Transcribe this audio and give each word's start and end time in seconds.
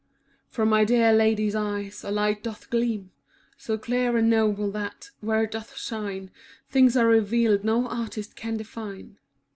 v^^^ 0.49 0.49
From 0.51 0.69
my 0.69 0.83
dear 0.83 1.13
Lady's 1.13 1.53
eyes 1.53 2.03
a 2.03 2.09
light 2.09 2.41
doth 2.41 2.71
gleam, 2.71 3.11
So 3.55 3.77
clear 3.77 4.17
and 4.17 4.31
noble 4.31 4.71
that, 4.71 5.11
where 5.19 5.43
it 5.43 5.51
doth 5.51 5.77
shine, 5.77 6.31
Things 6.67 6.97
are 6.97 7.05
revealed 7.05 7.63
no 7.63 7.87
artist 7.87 8.35
can 8.35 8.57
define. 8.57 9.19